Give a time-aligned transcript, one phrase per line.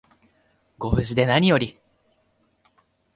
[0.79, 1.79] ご無事でなにより